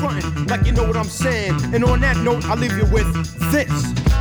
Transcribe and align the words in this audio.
frontin' 0.00 0.46
like 0.46 0.64
you 0.66 0.72
know 0.72 0.84
what 0.84 0.96
I'm 0.96 1.04
saying. 1.04 1.74
And 1.74 1.84
on 1.84 2.00
that 2.00 2.16
note, 2.18 2.44
I 2.46 2.54
leave 2.54 2.76
you 2.76 2.86
with 2.86 3.08
this. 3.50 4.17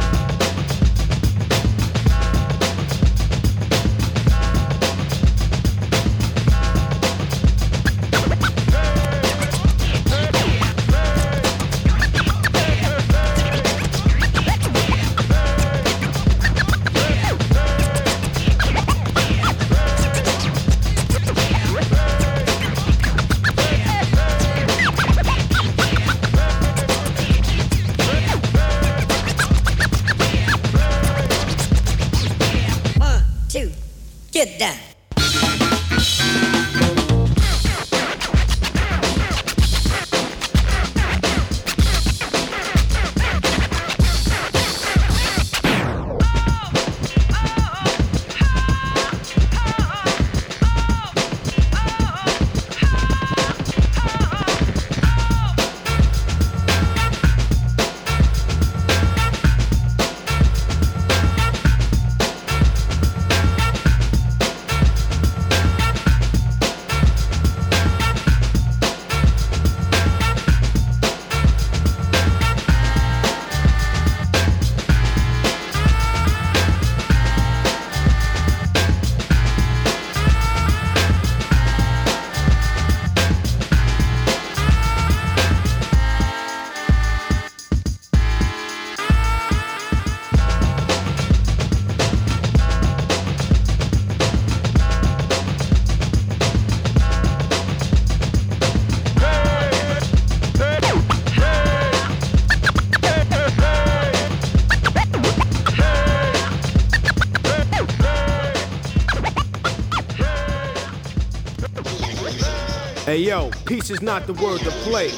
Hey 113.07 113.19
yo, 113.19 113.49
peace 113.65 113.89
is 113.89 114.01
not 114.01 114.27
the 114.27 114.33
word 114.33 114.59
to 114.59 114.71
play. 114.83 115.09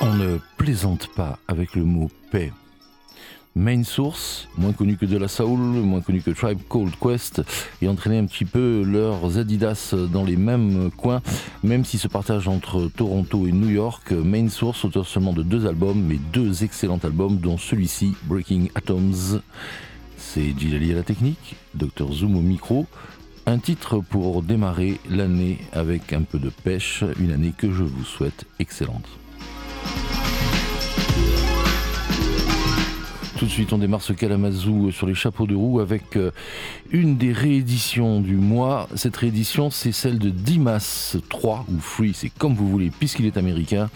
On 0.00 0.14
ne 0.14 0.38
plaisante 0.56 1.08
pas 1.16 1.40
avec 1.48 1.74
le 1.74 1.82
mot 1.82 2.08
paix. 2.30 2.52
Main 3.56 3.84
Source, 3.84 4.48
moins 4.58 4.74
connu 4.74 4.98
que 4.98 5.06
de 5.06 5.16
la 5.16 5.28
Soul, 5.28 5.58
moins 5.58 6.02
connu 6.02 6.20
que 6.20 6.30
Tribe 6.30 6.58
Cold 6.68 6.92
Quest, 7.00 7.42
et 7.80 7.88
entraîner 7.88 8.18
un 8.18 8.26
petit 8.26 8.44
peu 8.44 8.82
leurs 8.84 9.38
Adidas 9.38 9.94
dans 10.12 10.24
les 10.24 10.36
mêmes 10.36 10.90
coins, 10.94 11.22
même 11.62 11.82
s'ils 11.82 11.98
se 11.98 12.06
partagent 12.06 12.48
entre 12.48 12.90
Toronto 12.94 13.46
et 13.46 13.52
New 13.52 13.70
York. 13.70 14.12
Main 14.12 14.50
Source, 14.50 14.84
auteur 14.84 15.06
seulement 15.06 15.32
de 15.32 15.42
deux 15.42 15.66
albums, 15.66 15.98
mais 15.98 16.18
deux 16.34 16.64
excellents 16.64 17.00
albums, 17.02 17.38
dont 17.38 17.56
celui-ci, 17.56 18.12
Breaking 18.24 18.66
Atoms. 18.74 19.40
C'est 20.18 20.52
Gilali 20.58 20.92
à 20.92 20.96
la 20.96 21.02
technique, 21.02 21.56
Dr 21.74 22.12
Zoom 22.12 22.36
au 22.36 22.42
micro. 22.42 22.86
Un 23.46 23.56
titre 23.56 24.00
pour 24.00 24.42
démarrer 24.42 25.00
l'année 25.08 25.60
avec 25.72 26.12
un 26.12 26.22
peu 26.22 26.38
de 26.38 26.50
pêche, 26.50 27.04
une 27.18 27.32
année 27.32 27.54
que 27.56 27.72
je 27.72 27.84
vous 27.84 28.04
souhaite 28.04 28.44
excellente. 28.58 29.08
Tout 33.36 33.44
de 33.44 33.50
suite, 33.50 33.74
on 33.74 33.78
démarre 33.78 34.00
ce 34.00 34.14
Kalamazoo 34.14 34.90
sur 34.90 35.06
les 35.06 35.14
chapeaux 35.14 35.46
de 35.46 35.54
roue 35.54 35.80
avec 35.80 36.16
euh, 36.16 36.30
une 36.90 37.18
des 37.18 37.32
rééditions 37.32 38.22
du 38.22 38.36
mois. 38.36 38.88
Cette 38.94 39.14
réédition, 39.14 39.70
c'est 39.70 39.92
celle 39.92 40.18
de 40.18 40.30
Dimas 40.30 41.18
3 41.28 41.66
ou 41.68 41.78
Free, 41.78 42.14
c'est 42.14 42.30
comme 42.30 42.54
vous 42.54 42.66
voulez, 42.66 42.90
puisqu'il 42.90 43.26
est 43.26 43.36
américain. 43.36 43.90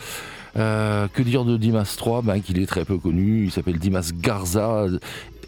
Euh, 0.58 1.08
que 1.08 1.22
dire 1.22 1.46
de 1.46 1.56
Dimas 1.56 1.94
3 1.96 2.20
ben, 2.20 2.40
Qu'il 2.40 2.60
est 2.60 2.66
très 2.66 2.84
peu 2.84 2.98
connu, 2.98 3.44
il 3.44 3.50
s'appelle 3.50 3.78
Dimas 3.78 4.10
Garza, 4.14 4.84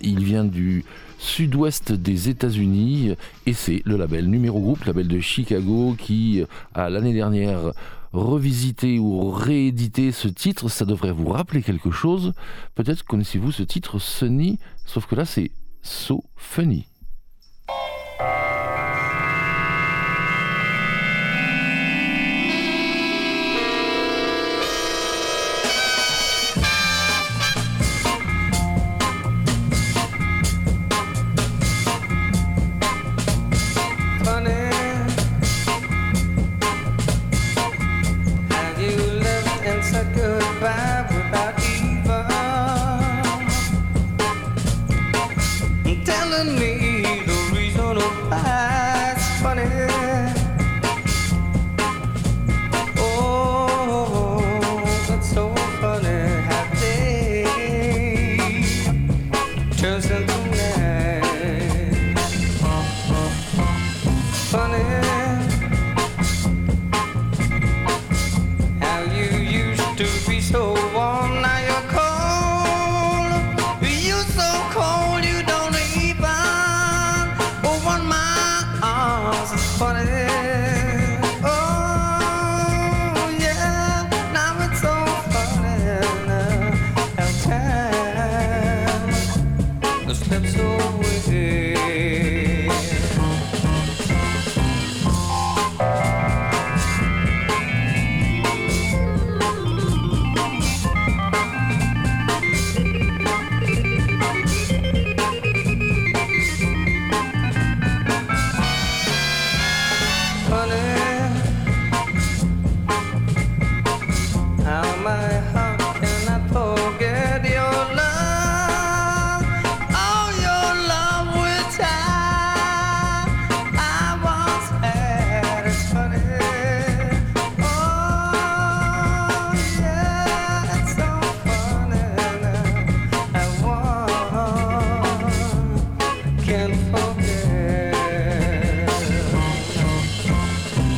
il 0.00 0.24
vient 0.24 0.44
du 0.44 0.86
sud-ouest 1.18 1.92
des 1.92 2.30
États-Unis 2.30 3.14
et 3.44 3.52
c'est 3.52 3.82
le 3.84 3.98
label 3.98 4.26
numéro 4.26 4.58
groupe, 4.58 4.84
label 4.84 5.06
de 5.06 5.20
Chicago 5.20 5.96
qui 5.98 6.42
a 6.74 6.88
l'année 6.88 7.12
dernière 7.12 7.72
revisité 8.12 8.98
ou 8.98 9.30
réédité 9.30 10.12
ce 10.12 10.28
titre. 10.28 10.68
Ça 10.68 10.84
devrait 10.84 11.12
vous 11.12 11.28
rappeler 11.28 11.62
quelque 11.62 11.90
chose. 11.90 12.32
Peut-être 12.74 13.04
connaissez-vous 13.04 13.52
ce 13.52 13.62
titre 13.62 13.98
Sunny, 13.98 14.58
sauf 14.84 15.06
que 15.06 15.14
là 15.14 15.24
c'est 15.24 15.50
So 15.82 16.24
Funny. 16.36 16.91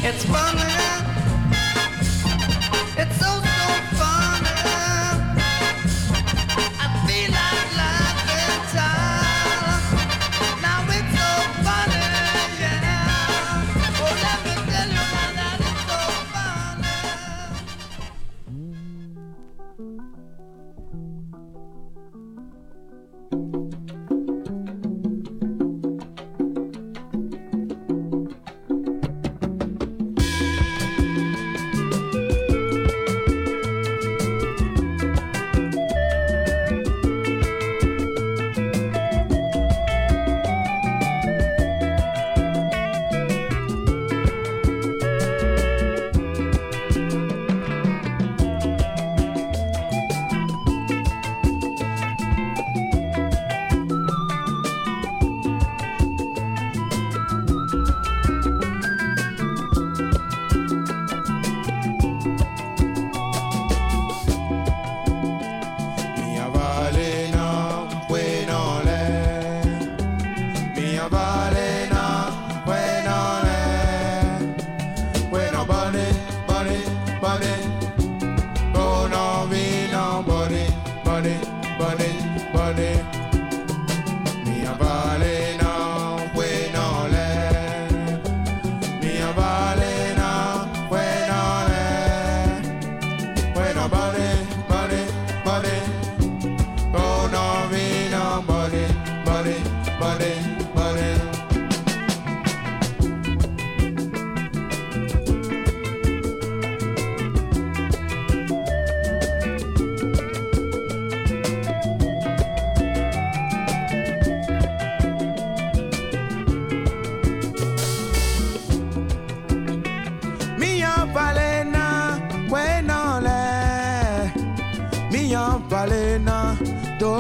It's 0.07 0.23
fun. 0.27 0.74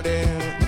garden 0.00 0.67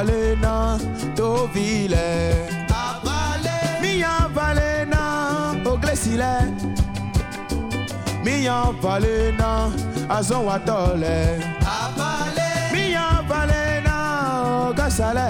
Valena 0.00 0.78
dovile 1.14 2.48
Mia 3.82 4.26
valena 4.34 5.02
oglesile 5.66 6.32
Mia 8.24 8.72
valena 8.80 9.70
azonwatole 10.08 11.44
Mia 12.72 13.22
valena 13.28 13.96
ogasale 14.70 15.28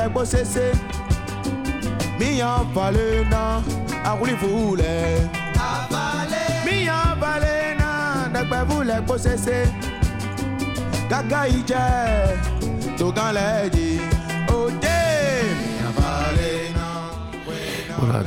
Nekpevule 0.00 0.08
kposese 0.08 0.72
Mia 2.18 2.64
valena 2.74 3.62
Akulivule 4.04 5.28
Mia 6.64 7.16
valena 7.20 8.28
Nekpevule 8.32 9.00
kposese 9.02 9.68
Kaka 11.10 11.48
ije 11.48 11.76
Togaleji 12.98 14.00
Ode 14.00 14.19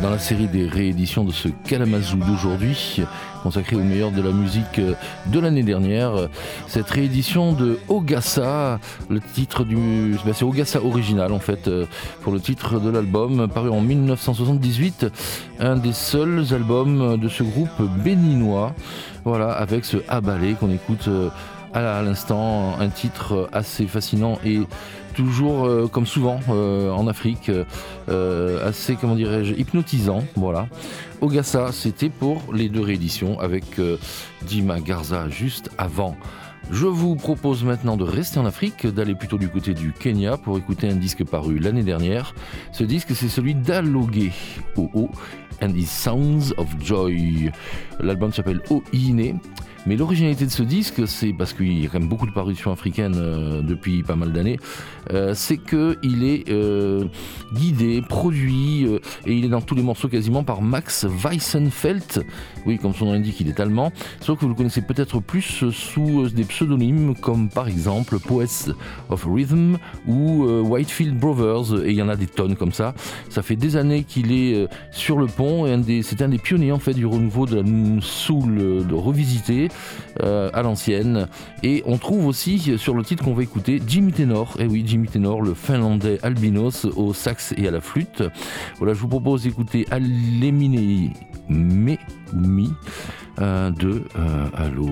Dans 0.02 0.10
la 0.10 0.20
série 0.20 0.48
des 0.48 0.66
rééditions 0.66 1.26
de 1.26 1.34
ce 1.34 1.50
Kalamazoo 1.50 2.16
d'aujourd'hui, 2.16 3.02
consacré 3.44 3.76
au 3.76 3.84
meilleur 3.84 4.12
de 4.12 4.22
la 4.22 4.32
musique 4.32 4.80
euh, 4.80 4.94
de 5.26 5.40
l'année 5.42 5.64
dernière, 5.64 6.30
cette 6.68 6.90
réédition 6.90 7.52
de 7.52 7.78
Ogassa, 7.90 8.80
le 9.10 9.20
titre 9.20 9.66
du. 9.66 9.76
ben, 10.26 10.34
c'est 10.34 10.46
Ogassa 10.46 10.82
original 10.82 11.34
en 11.34 11.40
fait, 11.40 11.68
euh, 11.68 11.86
pour 12.22 12.32
le 12.32 12.40
titre 12.40 12.80
de 12.80 12.90
l'album, 12.90 13.50
paru 13.50 13.70
en 13.70 13.82
1978, 13.82 15.08
un 15.60 15.76
des 15.76 15.94
seuls 15.94 16.46
albums 16.54 17.18
de 17.18 17.28
ce 17.28 17.44
groupe 17.44 17.82
béninois, 18.04 18.74
voilà, 19.26 19.52
avec 19.52 19.84
ce 19.84 19.98
Abalé 20.08 20.54
qu'on 20.54 20.72
écoute. 20.72 21.10
euh, 21.10 21.30
à 21.74 22.04
l'instant, 22.04 22.80
un 22.80 22.90
titre 22.90 23.50
assez 23.52 23.88
fascinant 23.88 24.38
et 24.46 24.60
toujours, 25.14 25.66
euh, 25.66 25.88
comme 25.88 26.06
souvent 26.06 26.40
euh, 26.50 26.92
en 26.92 27.08
Afrique, 27.08 27.52
euh, 28.10 28.68
assez, 28.68 28.96
comment 28.96 29.16
dirais-je, 29.16 29.54
hypnotisant. 29.54 30.24
Voilà. 30.36 30.68
Ogassa, 31.22 31.72
c'était 31.72 32.10
pour 32.10 32.42
les 32.54 32.70
deux 32.70 32.82
rééditions 32.82 33.40
avec 33.40 33.80
Dima 34.42 34.82
Garza 34.82 35.30
juste 35.30 35.70
avant. 35.78 36.18
Je 36.72 36.86
vous 36.86 37.16
propose 37.16 37.64
maintenant 37.64 37.98
de 37.98 38.04
rester 38.04 38.40
en 38.40 38.46
Afrique, 38.46 38.88
d'aller 38.88 39.16
plutôt 39.16 39.38
du 39.38 39.50
côté 39.50 39.74
du 39.74 39.92
Kenya 39.92 40.38
pour 40.38 40.58
écouter 40.58 40.90
un 40.90 40.96
disque 40.96 41.24
paru 41.24 41.60
l'année 41.60 41.84
dernière. 41.84 42.34
Ce 42.72 42.84
disque, 42.84 43.16
c'est 43.16 43.30
celui 43.30 43.54
d'Alogé, 43.54 44.32
OO, 44.78 45.10
and 45.62 45.74
His 45.76 45.86
Sounds 45.86 46.54
of 46.58 46.68
Joy. 46.82 47.52
L'album 48.00 48.34
s'appelle 48.34 48.62
Oine. 48.70 49.40
Mais 49.86 49.98
l'originalité 49.98 50.46
de 50.46 50.52
ce 50.52 50.64
disque, 50.64 51.08
c'est 51.08 51.34
parce 51.34 51.54
qu'il 51.54 51.82
y 51.82 51.86
a 51.86 51.90
quand 51.90 52.00
même 52.00 52.08
beaucoup 52.08 52.26
de 52.26 52.32
parutions 52.32 52.72
africaines 52.72 53.16
euh, 53.18 53.62
depuis 53.62 54.02
pas 54.02 54.16
mal 54.16 54.32
d'années, 54.32 54.58
euh, 55.12 55.34
c'est 55.34 55.58
qu'il 55.58 56.24
est 56.24 56.50
euh, 56.50 57.06
guidé, 57.54 58.02
produit, 58.02 58.86
et 59.26 59.34
il 59.34 59.46
est 59.46 59.50
dans 59.50 59.62
tous 59.62 59.76
les 59.76 59.84
morceaux 59.84 60.08
quasiment 60.08 60.44
par 60.44 60.62
Max 60.62 61.06
Weissenfeld. 61.06 62.26
Oui, 62.66 62.78
comme 62.78 62.94
son 62.94 63.06
nom 63.06 63.14
l'indique, 63.14 63.40
il 63.40 63.50
est 63.50 63.60
allemand. 63.60 63.92
Sauf 64.22 64.40
que 64.40 64.46
vous 64.46 64.50
le 64.50 64.56
connaissez 64.56 64.82
peut-être 64.82 65.20
plus 65.20 65.64
sous 65.72 66.22
euh, 66.22 66.30
des 66.30 66.44
pseudonymes 66.44 67.16
comme 67.16 67.50
par 67.50 67.68
exemple 67.68 68.20
Poets 68.20 68.72
of 69.10 69.26
Rhythm 69.30 69.78
ou 70.08 70.46
euh, 70.46 70.62
Whitefield 70.62 71.18
Brothers, 71.18 71.86
et 71.86 71.92
il 71.92 71.96
y 71.96 72.02
en 72.02 72.10
a 72.10 72.16
des 72.16 72.28
tonnes 72.28 72.56
comme 72.56 72.72
ça. 72.72 72.94
Ça 73.30 73.42
fait 73.42 73.56
des 73.56 73.76
années 73.76 74.04
qu'il 74.04 74.32
est 74.32 74.56
euh, 74.56 74.68
sur 74.92 75.18
le 75.18 75.28
pont, 75.28 75.66
et 75.66 76.02
c'est 76.02 76.22
un 76.22 76.30
des 76.30 76.38
pionniers 76.38 76.72
en 76.72 76.80
fait 76.80 76.94
du 76.94 77.06
renouveau 77.06 77.46
de 77.46 77.58
la 77.58 78.02
soul 78.02 78.86
de 78.88 78.94
revisité. 78.94 79.70
à 80.20 80.62
l'ancienne. 80.62 81.28
Et 81.64 81.84
on 81.86 81.98
trouve 81.98 82.28
aussi 82.28 82.78
sur 82.78 82.94
le 82.94 83.04
titre 83.04 83.24
qu'on 83.24 83.34
va 83.34 83.44
écouter 83.44 83.82
Jimmy 83.86 84.12
Tenor. 84.12 84.56
Et 84.60 84.68
oui, 84.68 84.84
Jimmy 84.86 85.08
Tenor, 85.08 85.42
le 85.42 85.54
finlandais 85.54 86.20
albinos 86.24 86.86
au 86.96 87.14
sax 87.14 87.54
et 87.58 87.68
à 87.68 87.72
la 87.72 87.82
flûte. 87.82 88.24
Voilà, 88.78 88.94
je 88.94 89.00
vous 89.00 89.08
propose 89.08 89.44
d'écouter 89.44 89.86
Alemine 89.92 91.12
Me 91.50 91.98
Mi 92.34 92.74
euh, 93.40 93.72
de 93.72 94.04
euh, 94.18 94.48
Allo 94.56 94.88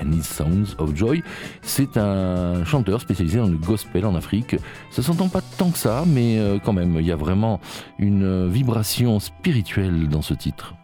and 0.00 0.22
Sounds 0.22 0.74
of 0.78 0.94
Joy. 0.94 1.22
C'est 1.62 1.96
un 1.96 2.64
chanteur 2.64 3.00
spécialisé 3.00 3.38
dans 3.38 3.48
le 3.48 3.56
gospel 3.56 4.06
en 4.06 4.14
Afrique. 4.14 4.56
Ça 4.90 5.02
s'entend 5.02 5.28
pas 5.28 5.40
tant 5.58 5.70
que 5.70 5.78
ça, 5.78 6.04
mais 6.06 6.38
euh, 6.38 6.58
quand 6.62 6.72
même, 6.72 6.96
il 6.98 7.06
y 7.06 7.12
a 7.12 7.16
vraiment 7.16 7.60
une 7.98 8.48
vibration 8.48 9.20
spirituelle 9.20 10.08
dans 10.08 10.22
ce 10.22 10.34
titre. 10.34 10.74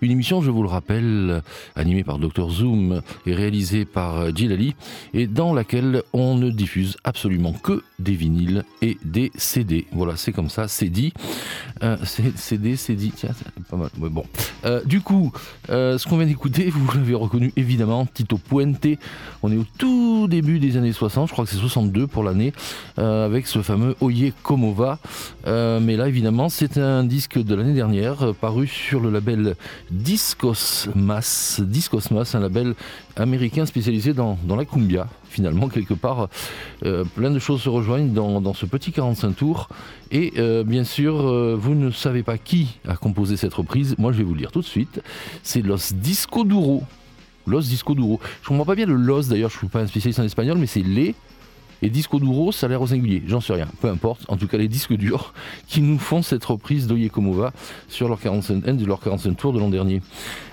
Une 0.00 0.12
émission, 0.12 0.40
je 0.40 0.50
vous 0.50 0.62
le 0.62 0.68
rappelle, 0.68 0.97
par 2.18 2.28
Dr 2.28 2.50
Zoom 2.50 3.02
et 3.26 3.34
réalisée 3.34 3.84
par 3.84 4.34
Gilali, 4.34 4.74
et 5.14 5.26
dans 5.26 5.54
laquelle 5.54 6.02
on 6.12 6.36
ne 6.36 6.50
diffuse 6.50 6.96
absolument 7.04 7.52
que 7.52 7.82
des 7.98 8.14
vinyles 8.14 8.64
et 8.82 8.98
des 9.04 9.32
CD. 9.36 9.86
Voilà, 9.92 10.16
c'est 10.16 10.32
comme 10.32 10.48
ça, 10.48 10.68
c'est 10.68 10.88
dit. 10.88 11.12
Euh, 11.82 11.96
CD, 12.36 12.76
c'est 12.76 12.94
dit, 12.94 13.12
tiens, 13.14 13.30
c'est 13.36 13.64
pas 13.66 13.76
mal. 13.76 13.90
Euh, 14.64 14.82
du 14.84 15.00
coup, 15.00 15.32
euh, 15.70 15.98
ce 15.98 16.06
qu'on 16.06 16.16
vient 16.16 16.26
d'écouter, 16.26 16.70
vous 16.70 16.86
l'avez 16.94 17.14
reconnu 17.14 17.52
évidemment, 17.56 18.06
Tito 18.06 18.38
Puente. 18.38 18.86
On 19.42 19.52
est 19.52 19.56
au 19.56 19.66
tout 19.78 20.26
début 20.28 20.58
des 20.58 20.76
années 20.76 20.92
60, 20.92 21.28
je 21.28 21.32
crois 21.32 21.44
que 21.44 21.50
c'est 21.50 21.56
62 21.56 22.06
pour 22.06 22.22
l'année, 22.22 22.52
avec 22.96 23.46
ce 23.46 23.62
fameux 23.62 23.94
Oye 24.00 24.32
Como 24.42 24.72
Va. 24.72 24.98
mais 25.46 25.96
là, 25.96 26.08
évidemment, 26.08 26.48
c'est 26.48 26.78
un 26.78 27.04
disque 27.04 27.38
de 27.38 27.54
l'année 27.54 27.74
dernière, 27.74 28.34
paru 28.40 28.66
sur 28.66 29.00
le 29.00 29.10
label 29.10 29.56
Discos 29.90 30.88
Mass. 30.94 31.60
Discos 31.64 32.07
Mass, 32.10 32.34
un 32.34 32.40
label 32.40 32.74
américain 33.16 33.66
spécialisé 33.66 34.12
dans, 34.12 34.38
la 34.48 34.64
cumbia. 34.64 35.08
Finalement, 35.28 35.68
quelque 35.68 35.94
part, 35.94 36.28
euh, 36.84 37.04
plein 37.04 37.30
de 37.30 37.38
choses 37.38 37.62
se 37.62 37.68
rejoignent 37.68 38.12
dans, 38.12 38.54
ce 38.54 38.66
petit 38.66 38.92
45 38.92 39.36
tours. 39.36 39.68
Et 40.10 40.32
euh, 40.38 40.64
bien 40.64 40.84
sûr, 40.84 41.16
vous 41.56 41.74
ne 41.74 41.90
savez 41.90 42.22
pas 42.22 42.38
qui 42.38 42.78
a 42.88 42.96
composé 42.96 43.36
cette 43.36 43.54
reprise. 43.54 43.94
Moi, 43.98 44.12
je 44.12 44.18
vais 44.18 44.24
vous 44.24 44.34
le 44.34 44.40
dire 44.40 44.52
tout 44.52 44.60
de 44.60 44.66
suite. 44.66 45.00
C'est 45.42 45.62
Los 45.62 45.92
Disco 45.94 46.44
Duro. 46.44 46.82
Los 47.46 47.62
Disco 47.62 47.94
Duro. 47.94 48.20
Je 48.42 48.48
comprends 48.48 48.64
pas 48.64 48.74
bien 48.74 48.86
le 48.86 48.94
Los, 48.94 49.28
d'ailleurs, 49.28 49.50
je 49.50 49.56
ne 49.56 49.60
suis 49.60 49.68
pas 49.68 49.80
un 49.80 49.86
spécialiste 49.86 50.20
en 50.20 50.24
espagnol, 50.24 50.58
mais 50.58 50.66
c'est 50.66 50.82
les 50.82 51.14
et 51.82 51.90
disco 51.90 52.18
duro, 52.18 52.52
ça 52.52 52.66
a 52.66 52.68
l'air 52.68 52.82
au 52.82 52.86
singulier, 52.86 53.22
j'en 53.26 53.40
sais 53.40 53.52
rien, 53.52 53.68
peu 53.80 53.88
importe. 53.88 54.24
En 54.28 54.36
tout 54.36 54.46
cas, 54.46 54.58
les 54.58 54.68
disques 54.68 54.94
durs 54.94 55.32
qui 55.68 55.80
nous 55.80 55.98
font 55.98 56.22
cette 56.22 56.44
reprise 56.44 56.86
d'Oye 56.86 57.08
Como 57.10 57.32
Va 57.32 57.52
sur 57.88 58.08
leur 58.08 58.20
45 58.20 58.64
de 58.76 58.84
leur 58.84 59.00
45 59.00 59.36
tours 59.36 59.52
de 59.52 59.58
l'an 59.58 59.68
dernier. 59.68 60.02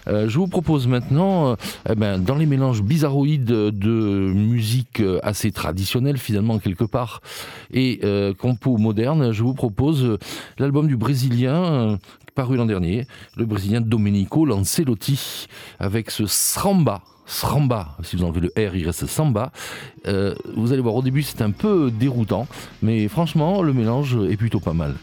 Euh, 0.07 0.29
je 0.29 0.37
vous 0.37 0.47
propose 0.47 0.87
maintenant, 0.87 1.51
euh, 1.51 1.55
eh 1.89 1.95
ben, 1.95 2.19
dans 2.19 2.35
les 2.35 2.45
mélanges 2.45 2.83
bizarroïdes 2.83 3.45
de 3.45 4.31
musique 4.33 4.99
euh, 4.99 5.19
assez 5.23 5.51
traditionnelle 5.51 6.17
finalement 6.17 6.59
quelque 6.59 6.83
part 6.83 7.21
et 7.73 8.01
compo 8.37 8.77
moderne, 8.77 9.31
je 9.31 9.43
vous 9.43 9.53
propose 9.53 10.17
l'album 10.57 10.87
du 10.87 10.95
Brésilien 10.95 11.97
paru 12.35 12.57
l'an 12.57 12.65
dernier, 12.65 13.07
le 13.37 13.45
Brésilien 13.45 13.81
Domenico 13.81 14.45
Lancelotti 14.45 15.47
avec 15.79 16.11
ce 16.11 16.25
Sramba. 16.25 17.01
Sramba, 17.25 17.97
si 18.03 18.15
vous 18.15 18.23
enlevez 18.23 18.41
le 18.41 18.69
R, 18.69 18.75
il 18.75 18.85
reste 18.85 19.05
Samba. 19.05 19.51
Euh, 20.07 20.35
vous 20.55 20.73
allez 20.73 20.81
voir, 20.81 20.95
au 20.95 21.01
début 21.01 21.23
c'est 21.23 21.41
un 21.41 21.51
peu 21.51 21.91
déroutant, 21.91 22.47
mais 22.81 23.07
franchement, 23.07 23.61
le 23.61 23.73
mélange 23.73 24.17
est 24.29 24.37
plutôt 24.37 24.59
pas 24.59 24.73
mal. 24.73 24.95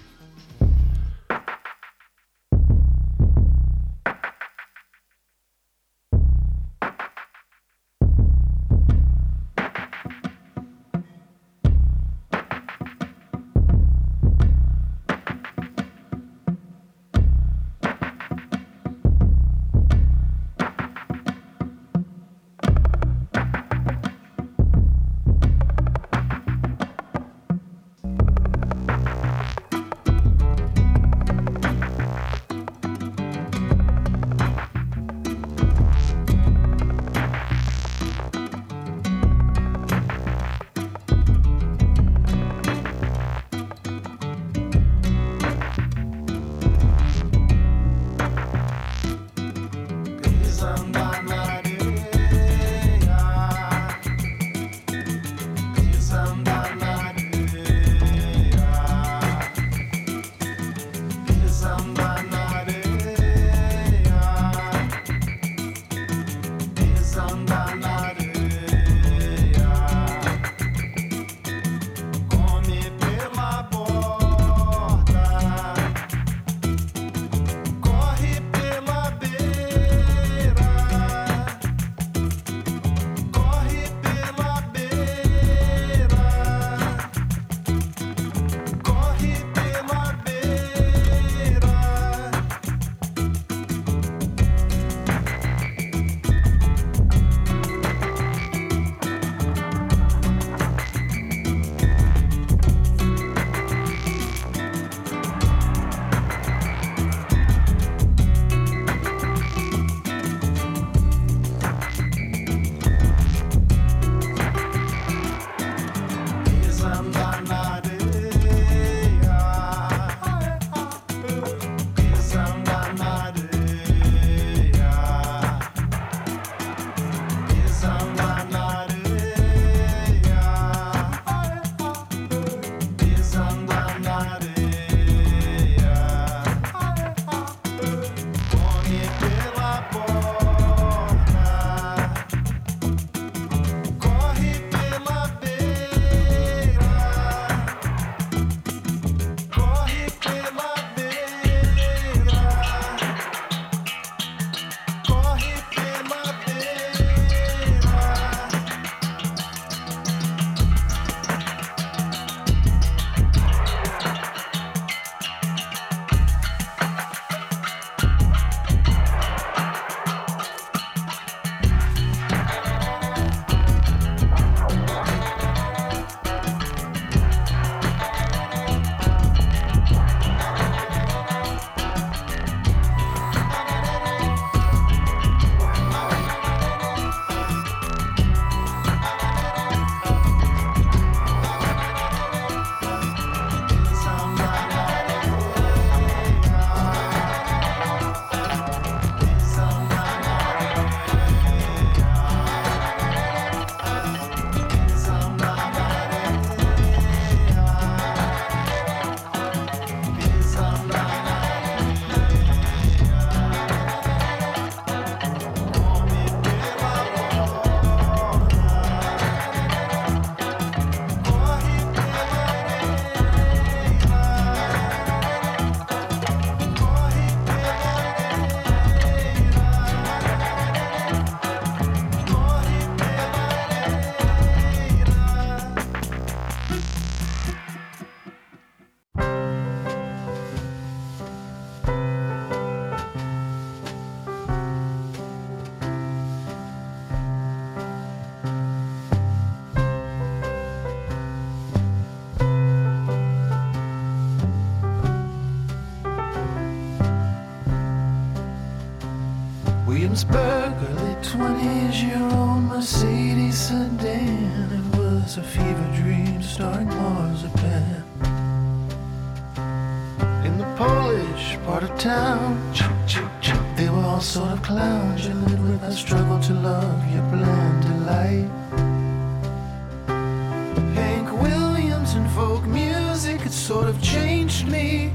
Sort 283.62 283.86
of 283.86 284.02
changed 284.02 284.66
me. 284.66 285.12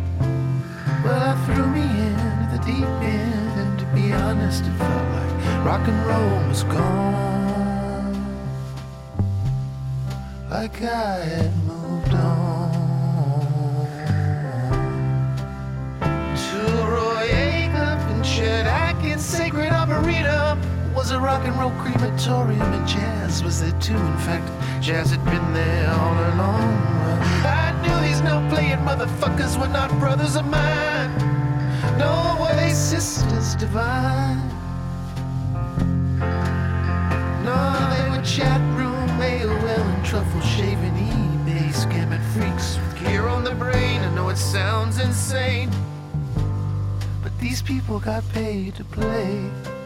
Well, 1.03 1.21
I 1.21 1.35
threw 1.45 1.67
me 1.67 1.81
in 1.81 2.15
the 2.53 2.59
deep 2.65 2.87
end, 3.03 3.59
and 3.59 3.77
to 3.77 3.85
be 3.87 4.13
honest, 4.13 4.63
it 4.63 4.71
felt 4.77 5.07
like 5.17 5.65
rock 5.65 5.85
and 5.85 5.99
roll 6.07 6.47
was 6.47 6.63
gone. 6.63 8.13
Like 10.49 10.81
I 10.81 11.25
had 11.25 11.53
moved 11.65 12.13
on. 12.13 12.71
To 16.43 16.59
Roy 16.95 17.27
Acuff 17.27 18.01
and 18.11 18.23
Chet 18.23 18.65
Atkins, 18.65 19.25
Sacred 19.25 19.73
Arboretum 19.73 20.61
was 20.95 21.11
a 21.11 21.19
rock 21.19 21.43
and 21.45 21.59
roll 21.59 21.71
crematorium, 21.81 22.61
and 22.61 22.87
jazz 22.87 23.43
was 23.43 23.59
there 23.59 23.77
too. 23.81 23.97
In 23.97 24.17
fact, 24.19 24.49
jazz 24.81 25.11
had 25.11 25.25
been 25.25 25.53
there 25.53 25.89
all 25.89 26.33
along. 26.33 26.87
These 28.17 28.25
no 28.25 28.49
playing 28.49 28.79
motherfuckers 28.79 29.59
were 29.59 29.67
not 29.67 29.91
brothers 29.99 30.35
of 30.37 30.47
mine, 30.47 31.13
were 32.39 32.55
they 32.55 32.73
sisters 32.73 33.53
divine. 33.53 34.41
No, 37.45 37.59
they 37.93 38.09
were 38.09 38.25
chat 38.25 38.59
room, 38.75 39.07
AOL, 39.21 39.67
and 39.67 40.03
truffle 40.03 40.41
shaving 40.41 40.95
eBay 40.95 41.69
scamming 41.69 42.23
freaks 42.33 42.77
with 42.77 43.05
gear 43.05 43.27
on 43.27 43.43
the 43.43 43.53
brain. 43.53 44.01
I 44.01 44.11
know 44.15 44.29
it 44.29 44.37
sounds 44.37 44.97
insane, 44.97 45.69
but 47.21 47.37
these 47.37 47.61
people 47.61 47.99
got 47.99 48.27
paid 48.29 48.73
to 48.77 48.83
play. 48.83 49.76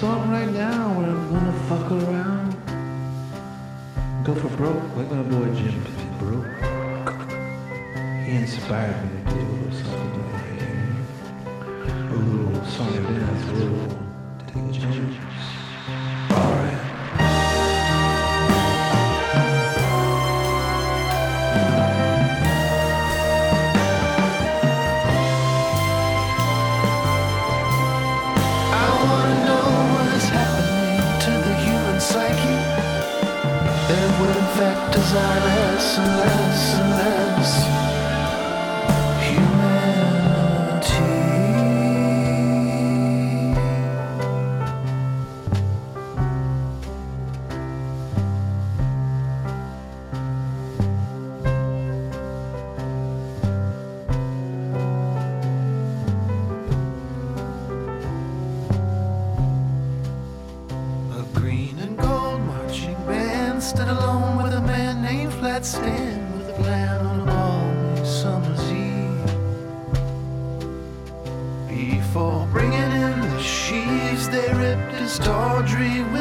Song 0.00 0.30
right 0.30 0.50
now 0.52 0.98
where 0.98 1.10
I'm 1.10 1.28
gonna 1.28 1.52
fuck 1.68 1.90
around. 1.92 2.56
Go 4.24 4.34
for 4.34 4.48
broke 4.56 4.96
like 4.96 5.10
my 5.10 5.22
boy 5.24 5.54
Jim 5.54 5.76
broke. 6.18 6.46
He 8.24 8.32
inspired 8.32 8.96
me 9.04 9.22
to 9.24 9.30
do 9.30 9.40
a 9.40 9.52
little 9.52 9.72
something 9.76 10.32
like 10.32 10.58
that. 10.58 12.12
A 12.12 12.16
little 12.16 12.64
song 12.64 12.96
and 12.96 13.06
dance, 13.08 13.44
a 13.44 13.52
little 13.52 13.88
take 14.46 14.74
a 14.74 14.80
chance. 14.80 15.29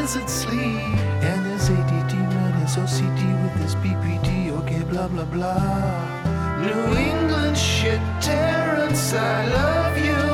Wizard 0.10 0.28
sleeve 0.28 1.00
and 1.22 1.46
his 1.46 1.70
ADD 1.70 2.14
man, 2.14 2.54
his 2.62 2.76
OCD 2.78 3.22
with 3.44 3.54
his 3.62 3.76
BPD. 3.76 4.50
Okay, 4.60 4.82
blah 4.90 5.08
blah 5.08 5.26
blah. 5.26 6.62
New 6.66 6.98
England 6.98 7.56
shit, 7.56 8.02
Terrence, 8.20 9.14
I 9.14 9.46
love 9.60 9.98
you. 10.10 10.26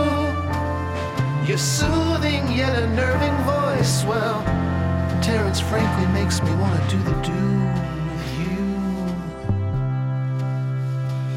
Your 1.45 1.57
soothing 1.57 2.49
yet 2.53 2.73
unnerving 2.83 3.35
voice, 3.43 4.05
well, 4.05 4.41
Terrence 5.21 5.59
frankly 5.59 6.07
makes 6.13 6.41
me 6.41 6.55
want 6.55 6.73
to 6.81 6.95
do 6.95 7.03
the 7.03 7.15
do 7.31 7.43
with 8.15 8.31
you. 8.39 8.63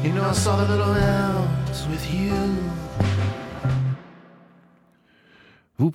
You 0.01 0.11
know, 0.15 0.23
I 0.23 0.31
saw 0.31 0.55
the 0.63 0.67
little 0.73 0.95
elves 0.95 1.87
with 1.87 2.13
you. 2.13 2.39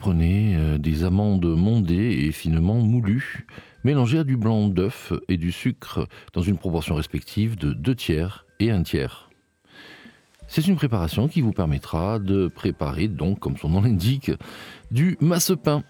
Prenez 0.05 0.55
euh, 0.55 0.77
des 0.77 1.03
amandes 1.03 1.47
mondées 1.47 2.27
et 2.27 2.31
finement 2.31 2.75
moulues 2.75 3.47
mélangé 3.85 4.19
à 4.19 4.25
du 4.25 4.37
blanc 4.37 4.69
d'œuf 4.69 5.15
et 5.31 5.39
du 5.39 5.51
sucre 5.51 6.07
dans 6.35 6.43
une 6.43 6.59
proportion 6.59 6.95
respective 6.95 7.57
de 7.57 7.73
2 7.73 7.95
tiers 7.95 8.45
et 8.61 8.71
1 8.71 8.83
tiers. 8.83 9.31
C'est 10.47 10.67
une 10.67 10.77
préparation 10.77 11.27
qui 11.27 11.41
vous 11.41 11.53
permettra 11.53 12.19
de 12.19 12.49
préparer, 12.49 13.09
donc, 13.09 13.39
comme 13.39 13.57
son 13.57 13.71
nom 13.71 13.81
l'indique, 13.81 14.31
du 14.91 15.17
masse-pain. 15.23 15.83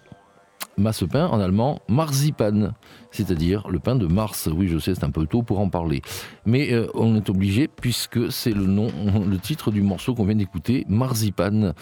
Masse-pain 0.77 1.27
en 1.27 1.39
allemand, 1.39 1.79
marzipan, 1.87 2.73
c'est-à-dire 3.11 3.67
le 3.69 3.79
pain 3.79 3.95
de 3.95 4.07
Mars. 4.07 4.49
Oui, 4.53 4.67
je 4.67 4.77
sais, 4.77 4.93
c'est 4.93 5.05
un 5.05 5.11
peu 5.11 5.25
tôt 5.25 5.41
pour 5.41 5.59
en 5.59 5.69
parler. 5.69 6.01
Mais 6.45 6.73
euh, 6.73 6.87
on 6.93 7.15
est 7.15 7.29
obligé 7.29 7.67
puisque 7.67 8.31
c'est 8.31 8.51
le 8.51 8.65
nom, 8.65 8.87
le 9.29 9.37
titre 9.37 9.71
du 9.71 9.81
morceau 9.81 10.13
qu'on 10.13 10.25
vient 10.25 10.35
d'écouter, 10.35 10.85
Marzipan, 10.89 11.73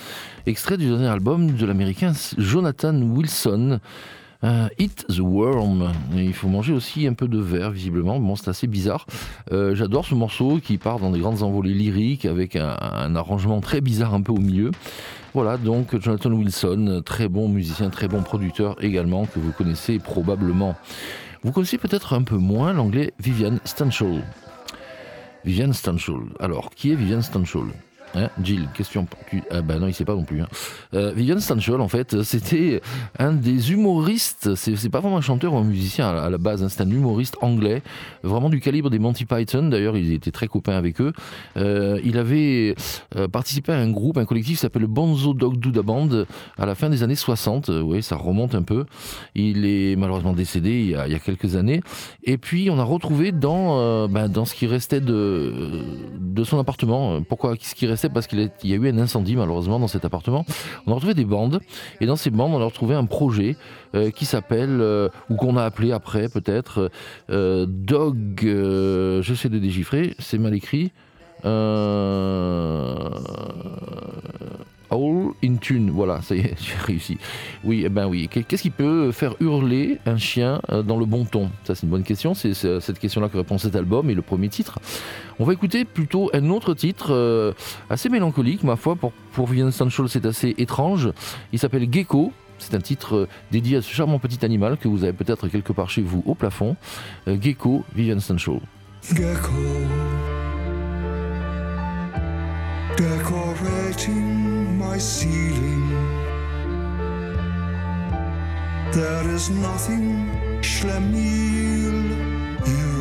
extrait 0.45 0.77
du 0.77 0.87
dernier 0.87 1.07
album 1.07 1.51
de 1.51 1.65
l'américain 1.65 2.13
Jonathan 2.37 2.95
Wilson. 3.01 3.79
Uh, 4.43 4.67
Eat 4.77 5.05
the 5.07 5.21
Worm. 5.21 5.93
il 6.13 6.33
faut 6.33 6.49
manger 6.49 6.73
aussi 6.73 7.07
un 7.07 7.13
peu 7.13 7.29
de 7.29 7.39
verre, 7.39 7.71
visiblement. 7.71 8.19
Bon, 8.19 8.35
c'est 8.35 8.49
assez 8.49 8.67
bizarre. 8.67 9.05
Euh, 9.53 9.73
j'adore 9.73 10.05
ce 10.05 10.15
morceau 10.15 10.59
qui 10.61 10.77
part 10.77 10.99
dans 10.99 11.11
des 11.11 11.19
grandes 11.19 11.43
envolées 11.43 11.73
lyriques 11.73 12.25
avec 12.25 12.57
un, 12.57 12.75
un, 12.77 13.15
arrangement 13.15 13.61
très 13.61 13.79
bizarre 13.79 14.13
un 14.13 14.21
peu 14.21 14.33
au 14.33 14.39
milieu. 14.39 14.71
Voilà, 15.33 15.57
donc 15.57 15.99
Jonathan 15.99 16.31
Wilson, 16.31 17.01
très 17.03 17.27
bon 17.27 17.49
musicien, 17.49 17.89
très 17.89 18.07
bon 18.07 18.21
producteur 18.21 18.75
également, 18.83 19.25
que 19.25 19.39
vous 19.39 19.51
connaissez 19.51 19.97
probablement. 19.97 20.75
Vous 21.41 21.51
connaissez 21.51 21.79
peut-être 21.79 22.13
un 22.13 22.21
peu 22.21 22.37
moins 22.37 22.71
l'anglais 22.71 23.13
Vivian 23.19 23.57
Stanshall. 23.65 24.21
Vivian 25.43 25.73
Stanshall. 25.73 26.25
Alors, 26.39 26.69
qui 26.69 26.91
est 26.91 26.95
Vivian 26.95 27.21
Stanshall 27.21 27.69
Hein, 28.15 28.29
Jill, 28.43 28.67
question. 28.75 29.07
Ah 29.49 29.61
bah 29.61 29.79
non, 29.79 29.87
il 29.87 29.93
sait 29.93 30.05
pas 30.05 30.13
non 30.13 30.23
plus. 30.23 30.41
Hein. 30.41 30.47
Euh, 30.93 31.11
Vivian 31.15 31.39
Stanchel, 31.39 31.81
en 31.81 31.87
fait, 31.87 32.21
c'était 32.21 32.81
un 33.17 33.33
des 33.33 33.71
humoristes. 33.71 34.53
C'est 34.55 34.89
pas 34.89 34.99
vraiment 34.99 35.17
un 35.17 35.21
chanteur 35.21 35.53
ou 35.53 35.57
un 35.57 35.63
musicien 35.63 36.09
à, 36.09 36.29
la 36.29 36.37
base. 36.37 36.63
Hein, 36.63 36.69
c'est 36.69 36.81
un 36.81 36.89
humoriste 36.89 37.37
anglais, 37.41 37.81
vraiment 38.21 38.49
du 38.49 38.59
calibre 38.59 38.91
des 38.91 38.99
Monty 38.99 39.25
Python. 39.25 39.69
D'ailleurs, 39.69 39.97
il 39.97 40.13
était 40.13 40.31
très 40.31 40.47
copain 40.47 40.73
avec 40.73 41.01
eux. 41.01 41.11
Euh, 41.57 41.99
il 42.03 42.19
avait 42.19 42.75
euh, 43.15 43.27
participé 43.27 43.71
à 43.71 43.77
un 43.77 43.89
groupe, 43.89 44.17
un 44.17 44.25
collectif 44.25 44.57
qui 44.57 44.61
s'appelle 44.61 44.83
le 44.83 44.87
Bonzo 44.87 45.33
Dog 45.33 45.57
Duda 45.57 45.81
Band 45.81 46.09
à 46.57 46.65
la 46.67 46.75
fin 46.75 46.89
des 46.89 47.01
années 47.01 47.15
60. 47.15 47.71
oui, 47.83 48.03
ça 48.03 48.15
remonte 48.15 48.53
un 48.53 48.63
peu. 48.63 48.85
Il 49.33 49.65
est 49.65 49.95
malheureusement 49.95 50.33
décédé 50.33 50.69
il 50.81 50.89
y 50.89 50.95
a, 50.95 51.19
quelques 51.19 51.55
années. 51.55 51.81
Et 52.23 52.37
puis, 52.37 52.69
on 52.69 52.77
a 52.77 52.83
retrouvé 52.83 53.31
dans, 53.31 54.07
ben, 54.07 54.27
dans 54.27 54.45
ce 54.45 54.53
qui 54.53 54.67
restait 54.67 55.01
de, 55.01 55.81
de 56.19 56.43
son 56.43 56.59
appartement. 56.59 57.21
Pourquoi 57.23 57.55
ce 57.59 57.73
qui 57.73 57.87
restait 57.87 58.02
parce 58.11 58.27
qu'il 58.27 58.51
y 58.63 58.73
a 58.73 58.75
eu 58.75 58.89
un 58.89 58.97
incendie 58.97 59.35
malheureusement 59.35 59.79
dans 59.79 59.87
cet 59.87 60.05
appartement. 60.05 60.45
On 60.85 60.91
a 60.91 60.95
retrouvé 60.95 61.13
des 61.13 61.25
bandes 61.25 61.59
et 62.01 62.05
dans 62.05 62.15
ces 62.15 62.29
bandes 62.29 62.53
on 62.53 62.61
a 62.61 62.65
retrouvé 62.65 62.95
un 62.95 63.05
projet 63.05 63.55
euh, 63.95 64.11
qui 64.11 64.25
s'appelle 64.25 64.81
euh, 64.81 65.09
ou 65.29 65.35
qu'on 65.35 65.55
a 65.57 65.63
appelé 65.63 65.91
après 65.91 66.29
peut-être 66.29 66.89
euh, 67.29 67.65
Dog. 67.67 68.39
J'essaie 69.21 69.49
de 69.49 69.59
déchiffrer, 69.59 70.15
c'est 70.19 70.37
mal 70.37 70.53
écrit. 70.53 70.91
All 74.93 75.31
in 75.43 75.55
tune, 75.55 75.89
voilà, 75.89 76.21
ça 76.21 76.35
y 76.35 76.41
est, 76.41 76.55
j'ai 76.61 76.75
réussi. 76.85 77.17
Oui, 77.63 77.81
eh 77.85 77.89
ben 77.89 78.07
oui. 78.07 78.29
Qu'est-ce 78.29 78.61
qui 78.61 78.69
peut 78.69 79.11
faire 79.11 79.35
hurler 79.39 79.97
un 80.05 80.17
chien 80.17 80.61
dans 80.85 80.97
le 80.97 81.05
bon 81.05 81.25
ton? 81.25 81.49
Ça, 81.63 81.73
c'est 81.73 81.83
une 81.83 81.89
bonne 81.89 82.03
question. 82.03 82.33
C'est 82.33 82.53
cette 82.53 82.99
question-là 82.99 83.29
que 83.29 83.37
répond 83.37 83.57
cet 83.57 83.75
album 83.75 84.09
et 84.09 84.13
le 84.13 84.21
premier 84.21 84.49
titre. 84.49 84.79
On 85.39 85.45
va 85.45 85.53
écouter 85.53 85.83
plutôt 85.85 86.29
un 86.33 86.49
autre 86.49 86.73
titre 86.73 87.07
euh, 87.11 87.53
assez 87.89 88.09
mélancolique, 88.09 88.63
ma 88.63 88.75
foi. 88.75 88.95
Pour, 88.95 89.11
pour 89.31 89.47
Vivian 89.47 89.71
Stanchel, 89.71 90.07
c'est 90.09 90.25
assez 90.25 90.53
étrange. 90.57 91.09
Il 91.51 91.59
s'appelle 91.59 91.91
Gecko. 91.91 92.31
C'est 92.59 92.75
un 92.75 92.79
titre 92.79 93.15
euh, 93.15 93.27
dédié 93.51 93.77
à 93.77 93.81
ce 93.81 93.91
charmant 93.91 94.19
petit 94.19 94.45
animal 94.45 94.77
que 94.77 94.87
vous 94.87 95.03
avez 95.03 95.13
peut-être 95.13 95.47
quelque 95.47 95.73
part 95.73 95.89
chez 95.89 96.01
vous 96.01 96.23
au 96.25 96.35
plafond. 96.35 96.75
Euh, 97.27 97.37
Gecko, 97.41 97.83
Vivian 97.95 98.19
Stanchel. 98.19 98.59
Gecko. 99.01 99.51
My 104.83 104.97
ceiling. 104.97 105.85
There 108.91 109.27
is 109.37 109.49
nothing 109.49 110.09
schlemiel 110.61 111.97
in 112.79 112.91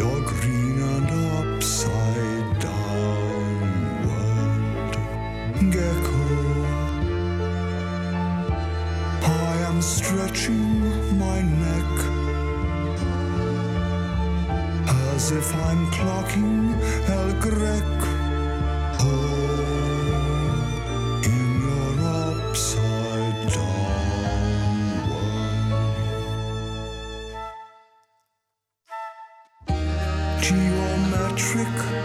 your 0.00 0.18
green 0.30 0.78
and 0.94 1.08
upside 1.38 2.48
down 2.68 3.58
world. 4.06 4.94
Gecko, 5.74 6.24
I 9.50 9.54
am 9.70 9.78
stretching 9.80 10.68
my 11.24 11.38
neck 11.64 11.92
as 15.14 15.30
if 15.30 15.48
I'm 15.66 15.82
clocking 15.96 16.58
El 17.16 17.28
Grec. 17.44 18.15
trick. 31.64 31.95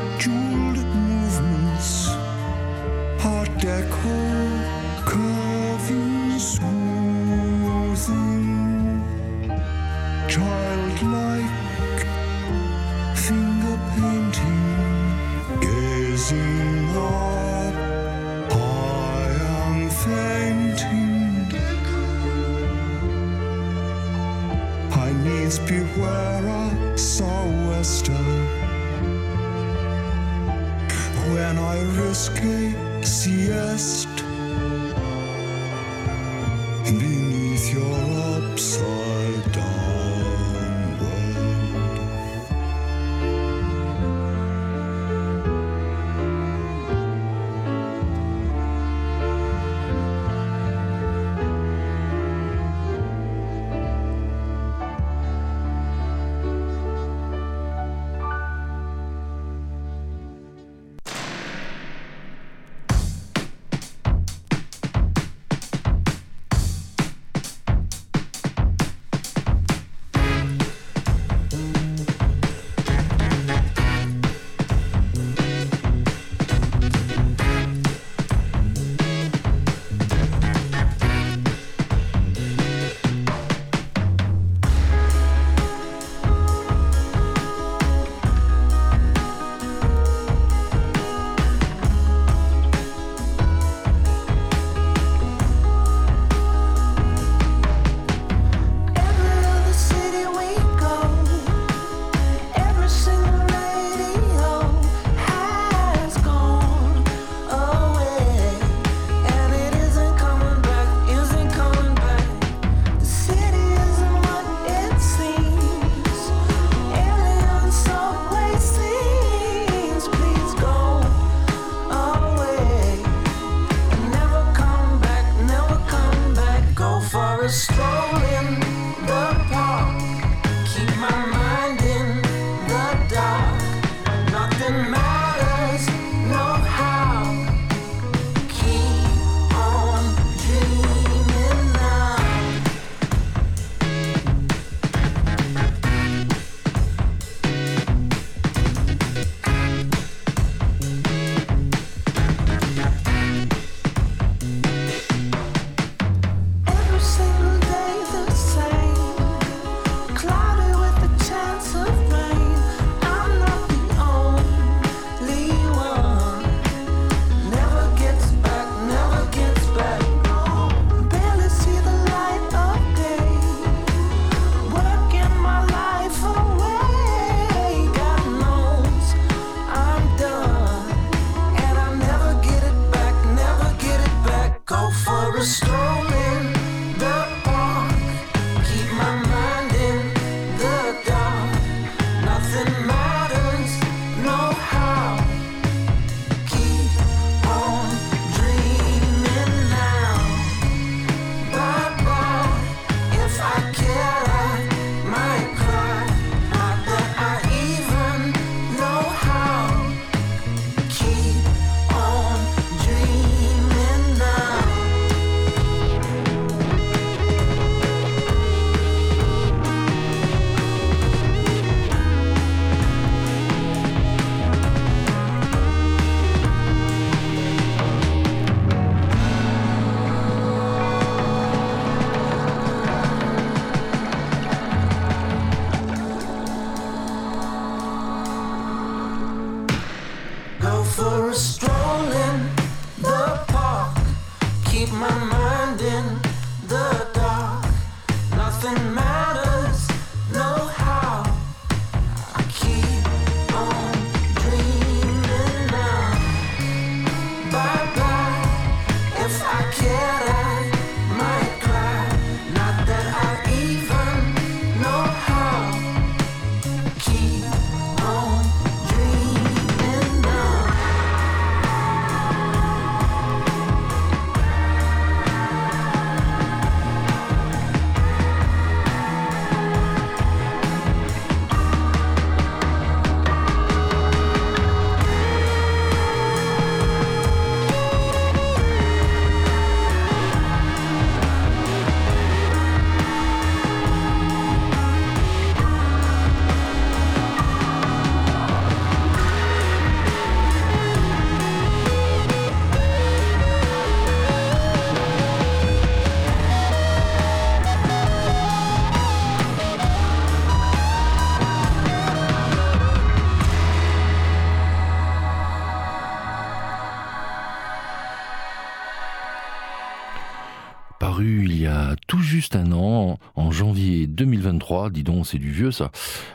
2023, 324.26 324.90
dis 324.92 325.04
donc 325.04 325.26
c'est 325.26 325.38
du 325.40 325.52
vieux 325.52 325.72
ça, 325.72 325.92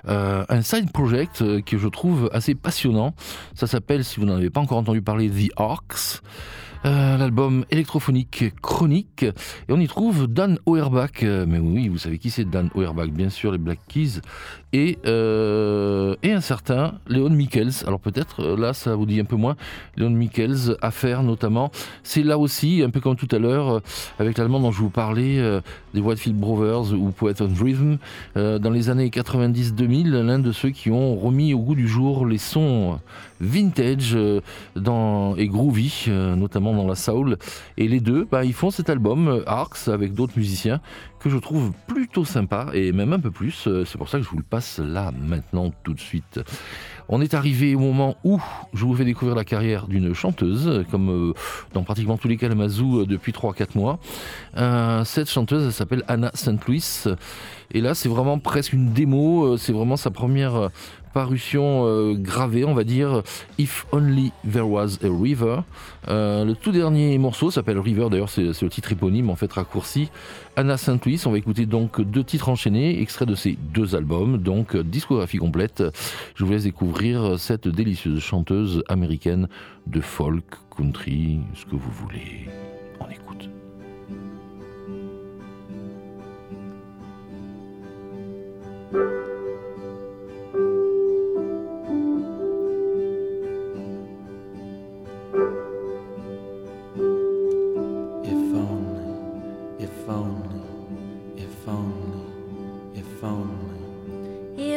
Euh, 0.08 0.44
un 0.48 0.62
side 0.62 0.90
project 0.92 1.42
euh, 1.42 1.60
que 1.60 1.78
je 1.78 1.88
trouve 1.88 2.30
assez 2.32 2.54
passionnant. 2.54 3.14
Ça 3.54 3.66
s'appelle, 3.66 4.04
si 4.04 4.18
vous 4.20 4.26
n'en 4.26 4.34
avez 4.36 4.50
pas 4.50 4.60
encore 4.60 4.78
entendu 4.78 5.02
parler, 5.02 5.30
The 5.30 5.50
Arcs. 5.56 6.22
Euh, 6.84 7.16
L'album 7.16 7.64
électrophonique 7.70 8.52
chronique 8.60 9.22
et 9.24 9.72
on 9.72 9.80
y 9.80 9.88
trouve 9.88 10.26
Dan 10.26 10.58
Auerbach. 10.66 11.22
Euh, 11.22 11.44
Mais 11.48 11.58
oui, 11.58 11.88
vous 11.88 11.98
savez 11.98 12.18
qui 12.18 12.30
c'est 12.30 12.44
Dan 12.44 12.70
Auerbach, 12.74 13.08
bien 13.08 13.30
sûr, 13.30 13.50
les 13.52 13.58
Black 13.58 13.78
Keys 13.88 14.20
et, 14.72 14.98
euh, 15.06 16.14
et 16.22 16.32
un 16.32 16.40
certain 16.40 16.98
Léon 17.08 17.30
Michels. 17.30 17.72
Alors 17.86 17.98
peut-être 17.98 18.44
là, 18.56 18.72
ça 18.72 18.94
vous 18.94 19.06
dit 19.06 19.18
un 19.18 19.24
peu 19.24 19.36
moins. 19.36 19.56
Léon 19.96 20.10
Michels, 20.10 20.76
affaire 20.82 21.22
notamment. 21.22 21.70
C'est 22.02 22.22
là 22.22 22.38
aussi, 22.38 22.82
un 22.82 22.90
peu 22.90 23.00
comme 23.00 23.16
tout 23.16 23.28
à 23.30 23.38
l'heure, 23.38 23.80
avec 24.18 24.36
l'allemand 24.38 24.60
dont 24.60 24.70
je 24.70 24.78
vous 24.80 24.90
parlais, 24.90 25.38
euh, 25.38 25.60
des 25.94 26.00
Whitefield 26.00 26.38
Brothers 26.38 26.92
ou 26.92 27.10
Poet 27.10 27.40
of 27.40 27.60
Rhythm, 27.60 27.96
dans 28.34 28.70
les 28.70 28.90
années 28.90 29.08
90-2000, 29.08 30.10
l'un 30.10 30.38
de 30.38 30.52
ceux 30.52 30.70
qui 30.70 30.90
ont 30.90 31.16
remis 31.16 31.54
au 31.54 31.58
goût 31.60 31.74
du 31.74 31.88
jour 31.88 32.26
les 32.26 32.38
sons 32.38 32.98
vintage 33.40 34.14
euh, 34.14 34.40
dans, 34.74 35.36
et 35.36 35.48
groovy, 35.48 36.06
euh, 36.08 36.36
notamment 36.36 36.74
dans 36.74 36.86
la 36.86 36.94
soul. 36.94 37.36
Et 37.76 37.88
les 37.88 38.00
deux, 38.00 38.26
bah, 38.30 38.44
ils 38.44 38.52
font 38.52 38.70
cet 38.70 38.90
album, 38.90 39.28
euh, 39.28 39.42
Arcs, 39.46 39.88
avec 39.88 40.14
d'autres 40.14 40.34
musiciens, 40.36 40.80
que 41.20 41.30
je 41.30 41.38
trouve 41.38 41.72
plutôt 41.86 42.24
sympa, 42.24 42.68
et 42.72 42.92
même 42.92 43.12
un 43.12 43.20
peu 43.20 43.30
plus. 43.30 43.68
C'est 43.84 43.98
pour 43.98 44.08
ça 44.08 44.18
que 44.18 44.24
je 44.24 44.28
vous 44.28 44.36
le 44.36 44.42
passe 44.42 44.78
là, 44.78 45.12
maintenant, 45.18 45.72
tout 45.82 45.94
de 45.94 46.00
suite. 46.00 46.40
On 47.08 47.20
est 47.20 47.34
arrivé 47.34 47.74
au 47.74 47.80
moment 47.80 48.16
où 48.24 48.40
je 48.74 48.84
vous 48.84 48.94
fais 48.94 49.04
découvrir 49.04 49.36
la 49.36 49.44
carrière 49.44 49.86
d'une 49.86 50.12
chanteuse, 50.12 50.84
comme 50.90 51.32
dans 51.72 51.82
pratiquement 51.84 52.16
tous 52.16 52.28
les 52.28 52.36
cas 52.36 52.48
euh, 52.48 53.06
depuis 53.06 53.32
3-4 53.32 53.76
mois. 53.76 53.98
Cette 55.04 55.30
chanteuse, 55.30 55.66
elle 55.66 55.72
s'appelle 55.72 56.02
Anna 56.08 56.30
St. 56.34 56.64
Louis. 56.66 57.04
Et 57.72 57.80
là, 57.80 57.94
c'est 57.94 58.08
vraiment 58.08 58.38
presque 58.38 58.72
une 58.72 58.92
démo. 58.92 59.56
C'est 59.56 59.72
vraiment 59.72 59.96
sa 59.96 60.10
première 60.10 60.70
parution 61.16 61.86
euh, 61.86 62.12
gravée, 62.12 62.66
on 62.66 62.74
va 62.74 62.84
dire. 62.84 63.22
If 63.58 63.86
Only 63.90 64.32
There 64.52 64.68
Was 64.68 64.98
a 65.02 65.08
River. 65.08 65.60
Euh, 66.08 66.44
le 66.44 66.54
tout 66.54 66.72
dernier 66.72 67.16
morceau 67.16 67.50
s'appelle 67.50 67.78
River, 67.78 68.08
d'ailleurs, 68.10 68.28
c'est 68.28 68.42
le 68.42 68.68
titre 68.68 68.92
éponyme, 68.92 69.30
en 69.30 69.34
fait, 69.34 69.50
raccourci. 69.50 70.10
Anna 70.56 70.76
St. 70.76 71.02
Louis, 71.06 71.18
on 71.24 71.30
va 71.30 71.38
écouter 71.38 71.64
donc 71.64 72.02
deux 72.02 72.22
titres 72.22 72.50
enchaînés, 72.50 73.00
extraits 73.00 73.26
de 73.26 73.34
ces 73.34 73.56
deux 73.72 73.96
albums, 73.96 74.36
donc 74.36 74.76
euh, 74.76 74.84
discographie 74.84 75.38
complète. 75.38 75.82
Je 76.34 76.44
vous 76.44 76.52
laisse 76.52 76.64
découvrir 76.64 77.38
cette 77.38 77.66
délicieuse 77.66 78.20
chanteuse 78.20 78.84
américaine 78.86 79.48
de 79.86 80.02
folk, 80.02 80.44
country, 80.76 81.40
ce 81.54 81.64
que 81.64 81.76
vous 81.76 81.92
voulez. 81.92 82.46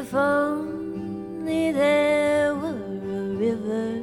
If 0.09 0.15
only 0.15 1.71
there 1.71 2.55
were 2.55 2.71
a 2.71 3.25
river 3.45 4.01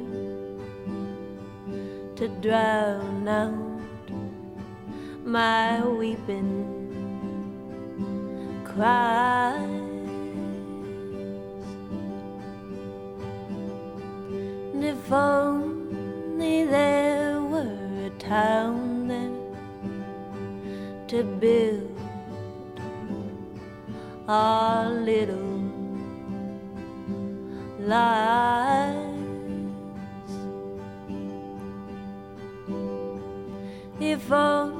to 2.15 2.27
drown 2.39 3.27
out 3.27 4.09
my 5.25 5.85
weeping 5.85 6.63
cries. 8.63 9.59
And 14.73 14.85
if 14.85 15.11
only 15.11 16.63
there 16.63 17.41
were 17.41 18.05
a 18.05 18.09
town 18.17 19.09
there 19.09 19.29
to 21.09 21.23
build 21.41 21.99
our 24.29 24.89
little 24.89 25.56
lives. 27.87 29.07
If 33.99 34.31
only 34.31 34.76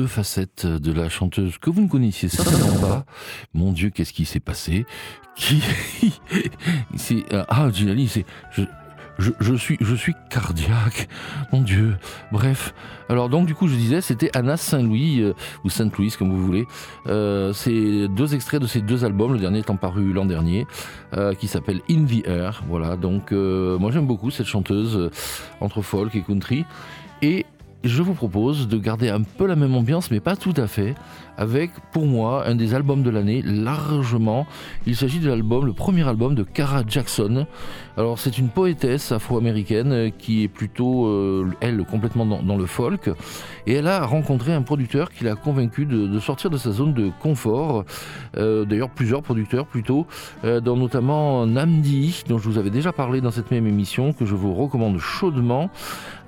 deux 0.00 0.06
facettes 0.06 0.64
de 0.64 0.92
la 0.92 1.10
chanteuse 1.10 1.58
que 1.58 1.68
vous 1.68 1.82
ne 1.82 1.86
connaissiez 1.86 2.30
certainement 2.30 2.80
pas. 2.80 3.04
Mon 3.52 3.70
Dieu, 3.70 3.90
qu'est-ce 3.90 4.14
qui 4.14 4.24
s'est 4.24 4.40
passé? 4.40 4.86
Qui 5.36 5.62
c'est 6.96 7.22
ah 7.30 7.68
Ginali, 7.70 8.08
c'est 8.08 8.24
je, 9.18 9.54
suis 9.56 9.76
je 9.78 9.94
suis 9.94 10.14
cardiaque. 10.30 11.06
Mon 11.52 11.60
Dieu. 11.60 11.98
Bref. 12.32 12.72
Alors 13.10 13.28
donc 13.28 13.46
du 13.46 13.54
coup 13.54 13.68
je 13.68 13.74
disais 13.74 14.00
c'était 14.00 14.34
Anna 14.34 14.56
Saint-Louis 14.56 15.20
euh, 15.20 15.34
ou 15.64 15.68
Saint-Louis 15.68 16.14
comme 16.18 16.30
vous 16.30 16.46
voulez. 16.46 16.64
Euh, 17.06 17.52
c'est 17.52 18.08
deux 18.08 18.34
extraits 18.34 18.62
de 18.62 18.66
ces 18.66 18.80
deux 18.80 19.04
albums, 19.04 19.34
le 19.34 19.38
dernier 19.38 19.58
étant 19.58 19.76
paru 19.76 20.14
l'an 20.14 20.24
dernier, 20.24 20.66
euh, 21.12 21.34
qui 21.34 21.46
s'appelle 21.46 21.82
In 21.90 22.06
the 22.06 22.26
Air. 22.26 22.62
Voilà. 22.68 22.96
Donc 22.96 23.32
euh, 23.32 23.78
moi 23.78 23.90
j'aime 23.90 24.06
beaucoup 24.06 24.30
cette 24.30 24.46
chanteuse 24.46 24.96
euh, 24.96 25.10
entre 25.60 25.82
folk 25.82 26.14
et 26.14 26.22
country 26.22 26.64
et 27.20 27.44
je 27.84 28.02
vous 28.02 28.14
propose 28.14 28.68
de 28.68 28.78
garder 28.78 29.08
un 29.08 29.22
peu 29.22 29.46
la 29.46 29.56
même 29.56 29.74
ambiance, 29.74 30.10
mais 30.10 30.20
pas 30.20 30.36
tout 30.36 30.54
à 30.56 30.66
fait, 30.66 30.94
avec 31.36 31.70
pour 31.92 32.06
moi 32.06 32.46
un 32.46 32.54
des 32.54 32.74
albums 32.74 33.02
de 33.02 33.10
l'année 33.10 33.42
largement. 33.42 34.46
Il 34.86 34.96
s'agit 34.96 35.18
de 35.18 35.28
l'album, 35.28 35.66
le 35.66 35.72
premier 35.72 36.06
album 36.06 36.34
de 36.34 36.42
Cara 36.42 36.82
Jackson. 36.86 37.46
Alors 37.96 38.18
c'est 38.18 38.38
une 38.38 38.48
poétesse 38.48 39.12
afro-américaine 39.12 39.92
euh, 39.92 40.10
qui 40.10 40.42
est 40.42 40.48
plutôt, 40.48 41.06
euh, 41.06 41.50
elle, 41.60 41.84
complètement 41.84 42.24
dans, 42.24 42.56
le 42.56 42.66
folk, 42.66 43.10
et 43.66 43.74
elle 43.74 43.86
a 43.86 44.06
rencontré 44.06 44.52
un 44.52 44.62
producteur 44.62 45.10
qui 45.10 45.24
l'a 45.24 45.34
convaincu 45.34 45.84
de, 45.86 46.18
sortir 46.18 46.50
de 46.50 46.56
sa 46.56 46.70
zone 46.70 46.94
de 46.94 47.10
confort. 47.20 47.84
Euh, 48.36 48.64
D'ailleurs 48.64 48.90
plusieurs 48.90 49.22
producteurs 49.22 49.66
plutôt, 49.66 50.06
dont 50.44 50.76
notamment 50.76 51.46
Namdi, 51.46 52.24
dont 52.28 52.38
je 52.38 52.48
vous 52.48 52.58
avais 52.58 52.70
déjà 52.70 52.92
parlé 52.92 53.20
dans 53.20 53.30
cette 53.30 53.50
même 53.50 53.66
émission, 53.66 54.12
que 54.12 54.24
je 54.24 54.34
vous 54.34 54.54
recommande 54.54 54.98
chaudement. 54.98 55.70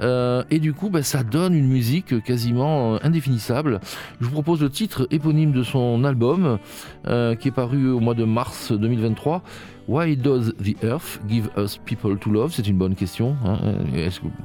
Et 0.00 0.58
du 0.58 0.72
coup, 0.72 0.90
bah, 0.90 1.02
ça 1.02 1.22
donne 1.22 1.54
une 1.54 1.68
musique 1.68 2.22
quasiment 2.24 3.02
indéfinissable. 3.02 3.80
Je 4.20 4.26
vous 4.26 4.32
propose 4.32 4.60
le 4.60 4.70
titre 4.70 5.01
éponyme 5.10 5.52
de 5.52 5.62
son 5.62 6.04
album, 6.04 6.58
euh, 7.06 7.34
qui 7.34 7.48
est 7.48 7.52
paru 7.52 7.90
au 7.90 8.00
mois 8.00 8.14
de 8.14 8.24
mars 8.24 8.72
2023. 8.72 9.42
Why 9.88 10.16
does 10.16 10.52
the 10.62 10.76
earth 10.84 11.20
give 11.28 11.48
us 11.56 11.76
people 11.84 12.16
to 12.18 12.30
love? 12.30 12.52
C'est 12.52 12.68
une 12.68 12.78
bonne 12.78 12.94
question. 12.94 13.34
hein. 13.44 13.58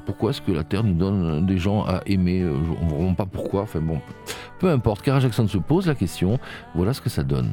Pourquoi 0.06 0.32
est-ce 0.32 0.42
que 0.42 0.52
la 0.52 0.64
Terre 0.64 0.84
nous 0.84 0.96
donne 0.96 1.46
des 1.46 1.58
gens 1.60 1.84
à 1.86 2.02
aimer? 2.08 2.42
Euh, 2.42 2.56
On 2.82 2.86
ne 2.86 3.06
voit 3.06 3.14
pas 3.16 3.26
pourquoi. 3.28 3.62
Enfin 3.62 3.80
bon, 3.80 4.00
peu 4.60 4.70
importe. 4.70 5.04
Cara 5.04 5.20
Jackson 5.20 5.48
se 5.48 5.60
pose 5.60 5.86
la 5.86 5.96
question. 5.96 6.40
Voilà 6.74 6.94
ce 6.94 7.02
que 7.02 7.10
ça 7.10 7.24
donne. 7.24 7.52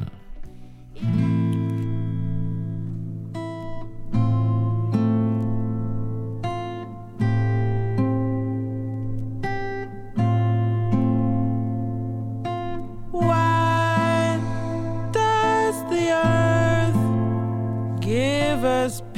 Give 18.65 19.14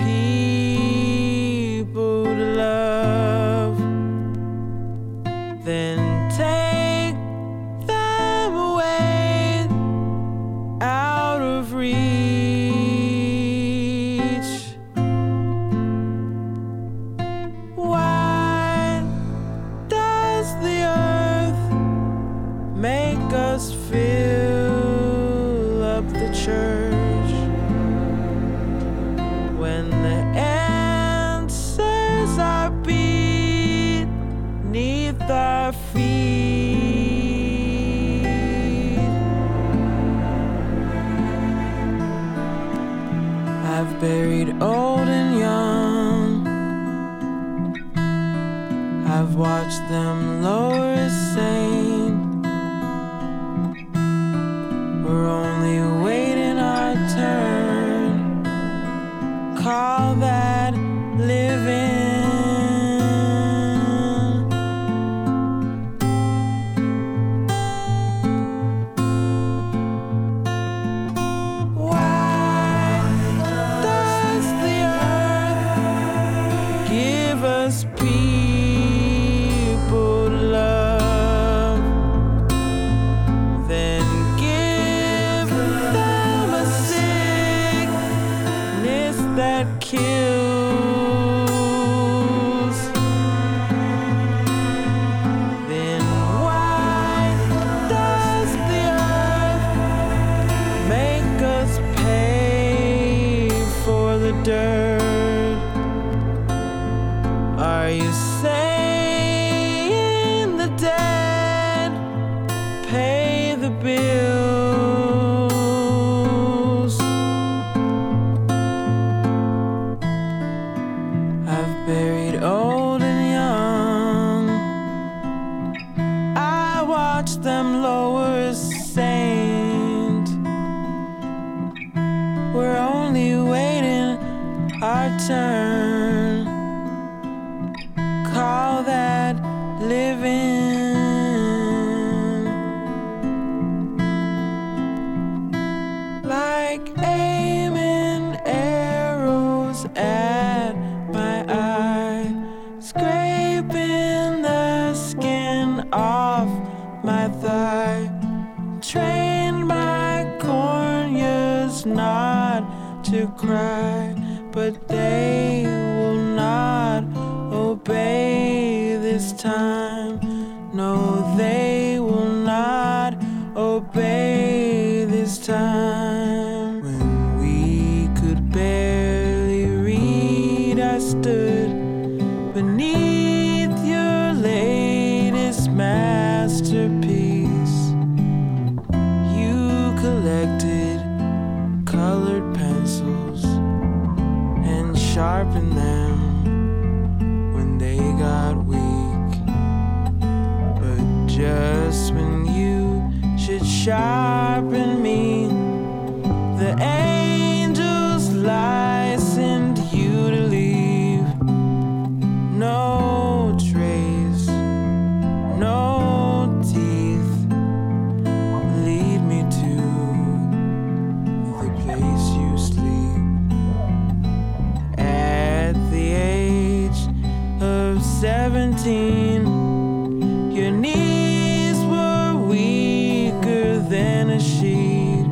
17, 228.88 230.52
your 230.54 230.72
knees 230.72 231.78
were 231.92 232.36
weaker 232.48 233.80
than 233.80 234.30
a 234.30 234.40
sheet, 234.40 235.28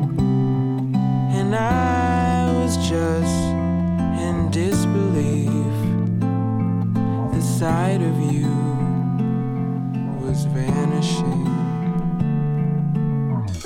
and 1.38 1.56
I 1.56 2.52
was 2.52 2.76
just 2.76 3.40
in 4.20 4.50
disbelief. 4.50 5.72
The 7.32 7.40
sight 7.40 8.02
of 8.02 8.20
you 8.30 8.52
was 10.20 10.44
vanishing. 10.44 11.46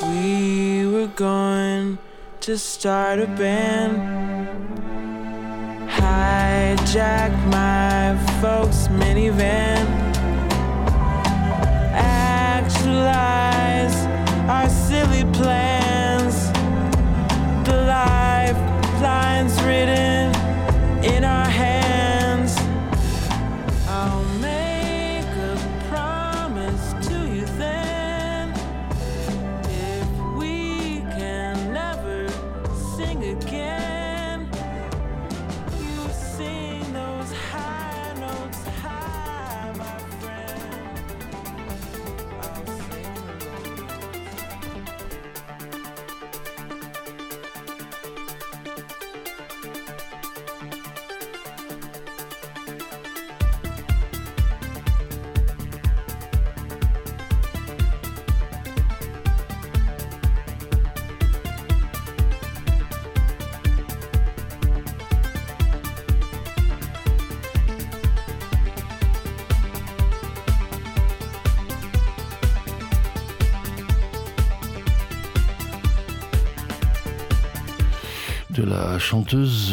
We 0.03 0.87
were 0.87 1.11
going 1.17 1.99
to 2.43 2.57
start 2.57 3.19
a 3.19 3.27
band 3.27 4.21
hijack 6.01 7.33
my 7.51 8.17
folks' 8.41 8.89
minivan, 8.89 9.80
really 15.01 15.25
planned. 15.33 15.80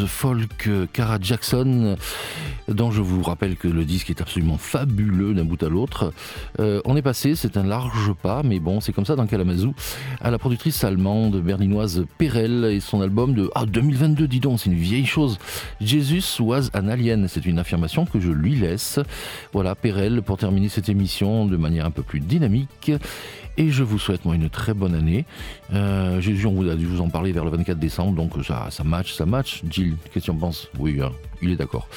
Folk 0.08 0.70
Cara 0.93 1.18
Jackson, 1.22 1.97
dont 2.68 2.91
je 2.91 3.01
vous 3.01 3.24
rappelle 3.24 3.55
que 3.55 3.68
le 3.68 3.86
disque 3.86 4.10
est 4.10 4.22
absolument 4.22 4.58
fabuleux 4.58 5.34
d'un 5.34 5.45
bout 5.45 5.62
à 5.64 5.70
l'autre. 5.70 6.14
Euh, 6.60 6.82
on 6.86 6.95
est 6.95 7.01
passé, 7.01 7.36
c'est 7.36 7.58
un 7.58 7.64
large 7.64 8.14
pas, 8.22 8.43
mais 8.43 8.60
bon, 8.60 8.82
c'est 8.82 8.93
comme 8.93 9.05
ça 9.05 9.16
dans 9.16 9.26
Kalamazoo, 9.26 9.74
à 10.22 10.32
la 10.32 10.38
productrice 10.38 10.84
allemande 10.84 11.41
berlinoise 11.41 12.05
Perel 12.18 12.66
et 12.66 12.80
son 12.80 13.01
album 13.01 13.34
de 13.34 13.49
ah, 13.55 13.66
2022, 13.66 14.28
dis 14.28 14.39
donc, 14.39 14.60
c'est 14.60 14.70
une 14.70 14.78
vieille 14.78 15.05
chose. 15.05 15.39
Jesus 15.82 16.41
was 16.41 16.70
an 16.74 16.88
alien, 16.88 17.28
c'est 17.28 17.45
une 17.45 17.60
affirmation 17.60 18.05
que 18.05 18.20
je 18.20 18.30
lui 18.30 18.55
laisse. 18.55 18.99
Voilà, 19.53 19.76
Perel, 19.76 20.22
pour 20.22 20.38
terminer 20.38 20.70
cette 20.70 20.89
émission 20.89 21.45
de 21.45 21.58
manière 21.58 21.86
un 21.86 21.91
peu 21.91 22.03
plus 22.03 22.20
dynamique. 22.20 22.91
Et 23.58 23.72
je 23.72 23.84
vous 23.84 23.97
souhaite 23.97 24.24
moi 24.24 24.36
une 24.36 24.49
très 24.49 24.76
bonne 24.76 24.93
année. 24.93 25.26
Euh, 25.74 26.22
Jésus, 26.22 26.45
on 26.45 26.53
vous 26.53 26.70
a 26.70 26.76
dû 26.76 26.86
vous 26.86 27.01
en 27.01 27.10
parler 27.10 27.32
vers 27.32 27.43
le 27.43 27.49
24 27.49 27.80
décembre, 27.80 28.14
donc 28.14 28.34
ça, 28.45 28.70
match, 28.84 29.14
ça 29.14 29.26
match. 29.26 29.64
Jill, 29.68 29.95
qu'est-ce 30.05 30.14
que 30.14 30.20
tu 30.26 30.32
en 30.32 30.36
penses? 30.36 30.70
Oui, 30.78 30.99
hein, 31.01 31.12
il 31.41 31.51
est 31.51 31.55
d'accord. 31.55 31.88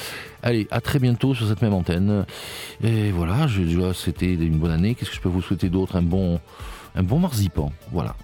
Allez, 0.41 0.67
à 0.71 0.81
très 0.81 0.97
bientôt 0.97 1.35
sur 1.35 1.47
cette 1.47 1.61
même 1.61 1.73
antenne. 1.73 2.25
Et 2.83 3.11
voilà, 3.11 3.47
c'était 3.93 4.33
une 4.33 4.57
bonne 4.57 4.71
année. 4.71 4.95
Qu'est-ce 4.95 5.11
que 5.11 5.15
je 5.15 5.21
peux 5.21 5.29
vous 5.29 5.43
souhaiter 5.43 5.69
d'autre? 5.69 5.97
Un 5.97 6.01
bon, 6.01 6.39
un 6.95 7.03
bon 7.03 7.19
marzipan. 7.19 7.71
Voilà. 7.91 8.15